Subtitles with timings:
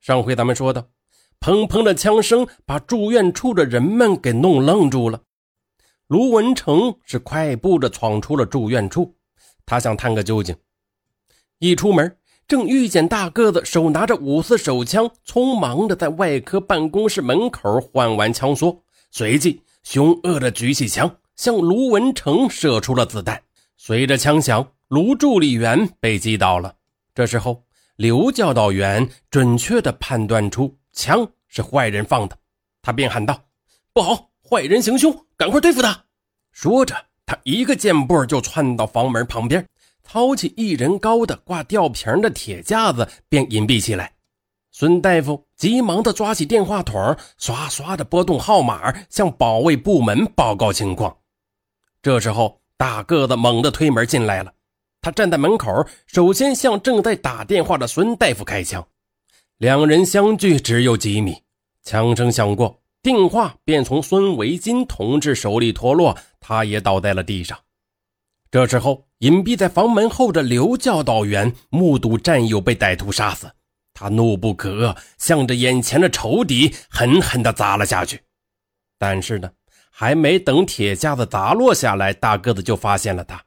[0.00, 0.88] 上回咱们说的，
[1.40, 5.20] 砰砰的枪声把住院处的人们给弄愣住了。
[6.06, 9.14] 卢文成是快步的闯出了住院处，
[9.66, 10.56] 他想探个究竟。
[11.58, 12.16] 一出门，
[12.48, 18.80] 正遇见大个子手拿着五四手枪，匆忙的在外科办公室门口换完枪梭，
[19.10, 23.42] 随即凶恶的举起枪，向卢文成射出了子弹。
[23.76, 26.74] 随着枪响，卢助理员被击倒了。
[27.14, 27.62] 这时候。
[28.00, 32.38] 刘教导员准确地判断出枪是坏人放的，
[32.80, 33.38] 他便喊道
[33.92, 36.06] ：“不好，坏人行凶，赶快对付他！”
[36.50, 39.62] 说着，他一个箭步就窜到房门旁边，
[40.02, 44.10] 操起一人高的挂吊瓶的铁架子，便隐蔽起来。
[44.70, 51.14] 孙大夫急忙地抓起电话筒，刷刷地拨动号码，向保卫部门报告情况。
[52.00, 54.50] 这时候，大个子猛地推门进来了。
[55.00, 58.86] 他站在门口，首先向正在打电话的孙大夫开枪。
[59.58, 61.42] 两人相距只有几米，
[61.82, 67.58] 枪声响过，电话便从孙维金同志手里脱落，他也倒在了地上。
[68.50, 73.50] 这时候，隐蔽在房门后的刘教导员目睹战友被歹徒杀死，
[73.94, 78.20] 他怒不可遏，向着眼前的仇敌狠狠地砸了下去。
[78.98, 79.50] 但是呢，
[79.90, 83.42] 还没等铁架子砸落下来，大个子就发现了他。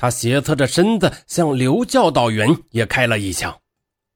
[0.00, 3.54] 他斜侧着身子向刘教导员也开了一枪，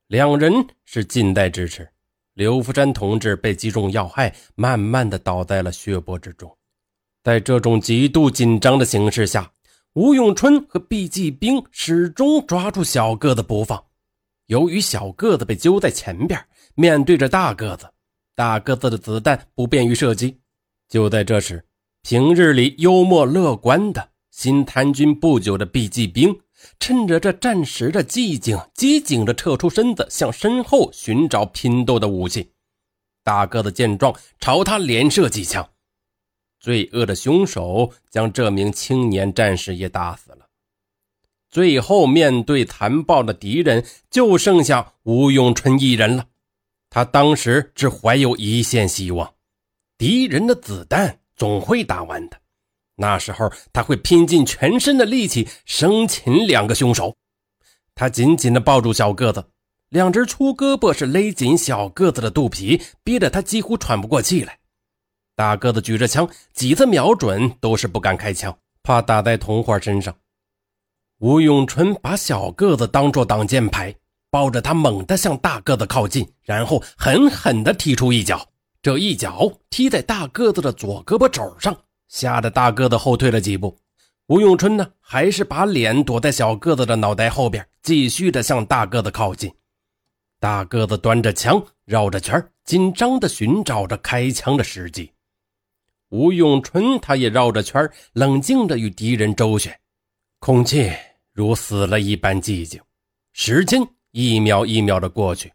[0.06, 1.89] 两人是近在咫尺。
[2.34, 6.56] 刘福山同志被击中要害，慢慢的倒在了血泊之中。
[7.24, 9.50] 在这种极度紧张的形势下，
[9.94, 13.84] 吴永春和毕继兵始终抓住小个子不放。
[14.46, 16.41] 由于小个子被揪在前边，
[16.77, 17.91] 面对着大个子，
[18.36, 20.39] 大个子的子弹不便于射击。
[20.89, 21.64] 就在这时，
[22.02, 24.11] 平日里幽默乐观的。
[24.33, 26.41] 新参军不久的毕继兵，
[26.80, 32.50] 趁着这战时的寂静，机警地撤出身子，向身后寻找拼斗的武器。
[33.22, 35.69] 大个子见状，朝他连射几枪。
[36.58, 40.46] 罪恶的凶手将这名青年战士也打死了。
[41.51, 46.29] 最后，面对残暴的敌人，就剩下吴永春一人了。
[46.89, 49.35] 他当时只怀有一线希望：
[49.98, 52.42] 敌人的子弹总会打完的。
[53.02, 57.17] 那时候他会拼尽全身的力气生擒两个凶手。
[57.96, 59.45] 他紧紧地抱住小个子，
[59.89, 64.57] 两只粗胳膊是勒紧小个子的肚皮，逼得他几乎喘不过气来。
[65.35, 70.14] 大个子举着枪，几次瞄准都是不敢开枪，怕打在同伙身上。
[71.18, 73.92] 吴永春把小个子当作挡箭牌，
[74.30, 78.48] 抱着他猛地向大个子靠近，然后狠狠地踢出一脚。
[78.80, 81.77] 这一脚踢在大个子的左胳膊肘上。
[82.12, 83.74] 吓得大个子后退了几步，
[84.27, 89.50] 吴永春呢，还是把脸躲在小个子的脑袋后边，继续的向大个子靠近。
[90.39, 95.11] 大个子端着枪绕着圈，紧张的寻找着开枪的时机。
[96.11, 99.74] 吴永春他也绕着圈，冷静的与敌人周旋。
[100.39, 100.92] 空气
[101.33, 102.79] 如死了一般寂静，
[103.33, 103.80] 时间
[104.11, 105.50] 一秒一秒的过去。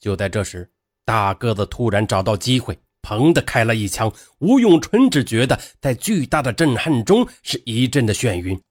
[0.00, 0.66] 就在这时，
[1.04, 2.74] 大个子突然找到机会。
[3.02, 8.62] 砰的开了一枪，吴永春只觉得在巨大的震撼中是一阵的眩晕，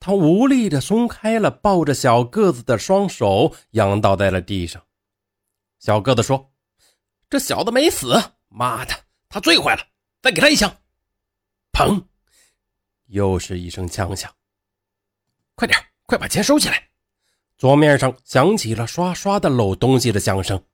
[0.00, 4.82] 他无力的松开了抱着小个子的双手，仰倒在了地上。
[5.78, 6.50] 小个子说
[7.28, 8.14] ：“这小子没死，
[8.48, 8.94] 妈的，
[9.28, 9.86] 他醉坏了，
[10.22, 10.74] 再给他一枪。”
[11.70, 12.02] 砰，
[13.06, 14.34] 又是一声枪响。
[15.54, 16.88] 快点，快把钱收起来！
[17.58, 20.64] 桌面上响起了刷刷的搂东西的响声。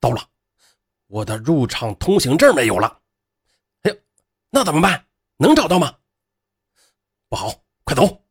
[0.00, 0.30] 到了。
[1.08, 3.00] 我的入场通行证没有了，
[3.82, 3.96] 哎呦，
[4.50, 5.06] 那怎么办？
[5.38, 5.96] 能找到吗？
[7.28, 7.52] 不好，
[7.84, 8.22] 快走！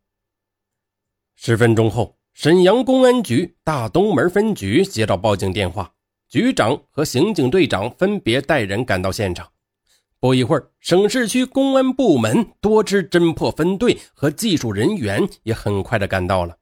[1.35, 5.93] 十分钟后，沈阳公安局大东门分局接到报警电话，
[6.27, 9.51] 局长和刑警队长分别带人赶到现场。
[10.19, 16.57] 不一会儿，省市区公安部门多支侦破分队和技术人员也很快的赶到了。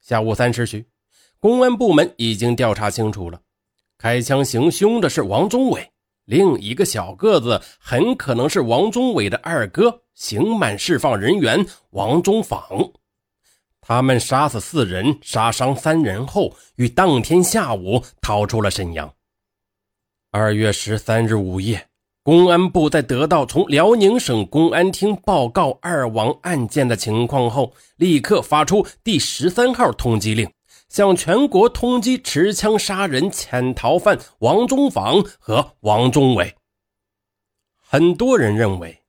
[0.00, 0.86] 下午三时许，
[1.40, 3.40] 公安部门已经调查清楚了。
[4.04, 5.90] 开枪行凶的是王忠伟，
[6.26, 12.68] 另一个小个子很可能是王忠伟的二哥，刑满释放人员王忠访。
[13.80, 19.10] 他们杀死四人，杀伤三人后，于当天下午逃出了沈阳。
[20.30, 21.86] 二月十三日午夜，
[22.22, 30.46] 公安部在得到从辽宁省公安厅报告二王案件的情况后，立刻发出第十三号通缉令。
[30.94, 36.54] 向全国通缉持枪杀人潜逃犯王忠房和王忠伟。
[37.80, 39.02] 很多人认为，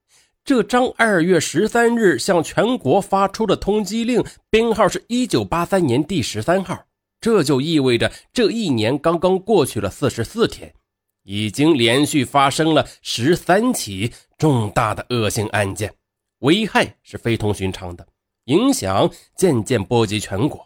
[0.43, 6.85] 这张二月十三日向全国发出的通缉令编号是一九八三年第十三号，
[7.21, 10.73] 这就意味着这一年刚刚过去了四十四天，
[11.21, 15.93] 已经连续发生了十三起重大的恶性案件，
[16.39, 18.07] 危害是非同寻常的，
[18.45, 19.07] 影响
[19.37, 20.65] 渐渐波及全国。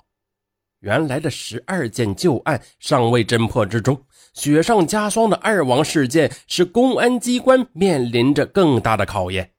[0.80, 4.02] 原来的十二件旧案尚未侦破之中，
[4.34, 9.52] 雪上加霜的二王事件使公安机关面临着更大的考验。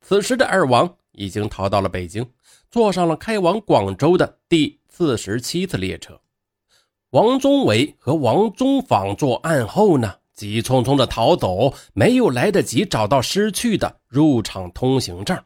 [0.00, 2.24] 此时的二王已经逃到了北京，
[2.70, 6.20] 坐上了开往广州的第四十七次列车。
[7.10, 15.36] 王宗伟和王宗访作案后呢，急匆匆的逃走，没有来得及找到失去的入场通行证。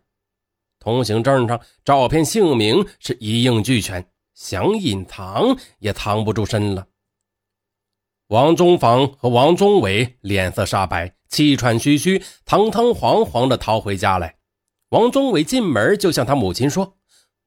[0.79, 4.07] 通行证上照片、姓名是一应俱全。
[4.35, 6.87] 想隐藏也藏不住身了。
[8.29, 14.37] 王宗房和王宗伟脸色煞白，气喘吁吁，堂堂皇皇的逃回家来。
[14.89, 16.97] 王宗伟进门就向他母亲说：“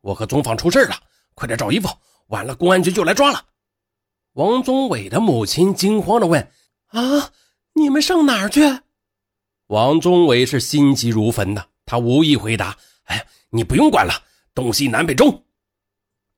[0.02, 0.96] 我和宗房出事了，
[1.34, 1.90] 快点找衣服，
[2.28, 3.46] 晚了公安局就来抓了。”
[4.34, 6.52] 王宗伟的母亲惊慌的问
[6.88, 7.32] ：“啊，
[7.74, 8.62] 你们上哪儿去？”
[9.68, 14.14] 王宗伟是心急如焚的，他无意回答：“哎呀，你不用管了，
[14.54, 15.44] 东西南北中。”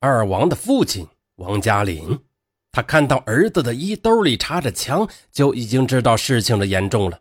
[0.01, 1.05] 二王的父亲
[1.35, 2.17] 王嘉林，
[2.71, 7.19] 他看到儿子的衣兜里插着枪，就已经知道事情的严重了。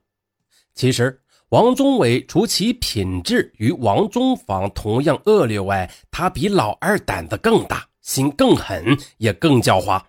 [0.76, 10.00] 其实，王宗伟除其品质与王宗访同样恶劣外，他比老二胆子更大，心更狠，也更狡猾。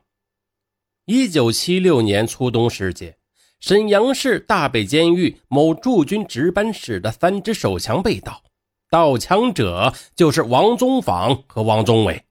[1.06, 3.18] 一九七六年初冬时节，
[3.60, 8.44] 沈阳市大北监狱某驻军值班室的三支手枪被盗，
[8.92, 12.24] 盗枪者就是王宗访和王宗伟。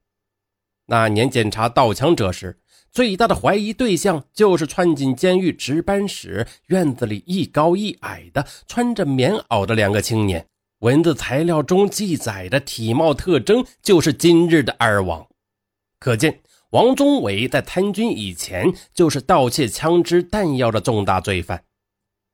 [0.90, 2.58] 那年检查盗枪者时，
[2.90, 10.46] 最大的怀疑对象就是窜进监狱值班室院子里一高一矮的穿着棉袄的两个青年。
[10.78, 15.26] 文字材料中记载的体貌特征就是今日的二王，
[16.00, 16.40] 可见
[16.70, 21.64] 王宗伟在参军以前就是盗窃枪支弹药的重大罪犯。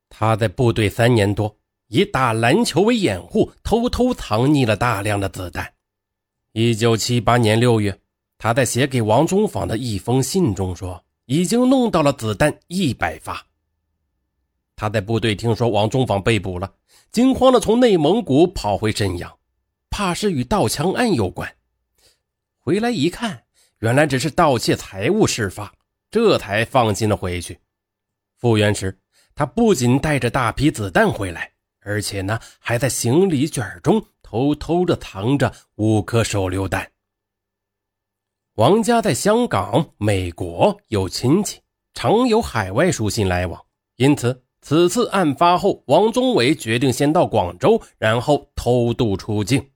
[0.09, 1.57] 他在部队三年多，
[1.89, 5.73] 以打篮球为掩护，偷偷藏匿了大量的子弹。
[6.53, 7.99] 一九七八年六月。
[8.45, 13.43] 他在写给王宗访的一封信中说：“已经弄到了子弹一百发。”
[14.77, 16.71] 他在部队听说王宗访被捕了，
[17.11, 19.35] 惊慌的从内蒙古跑回沈阳，
[19.89, 21.51] 怕是与盗枪案有关。
[22.59, 23.45] 回来一看，
[23.79, 25.73] 原来只是盗窃财物事发，
[26.11, 27.59] 这才放心了回去。
[28.37, 28.95] 复原时，
[29.33, 36.87] 他不仅带着大批子弹回来，而且呢，还在行李卷中偷偷的藏着五颗手榴弹。
[38.55, 41.59] 王家在香港、美国有亲戚，
[41.93, 43.61] 常有海外书信来往，
[43.97, 49.71] 因此此次案发后，王宗伟决定先到广州，然后偷渡出境。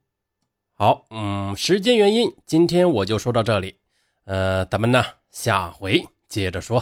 [0.72, 3.76] 好，嗯，时间原因，今天我就说到这里，
[4.24, 6.82] 呃，咱们呢下回接着说。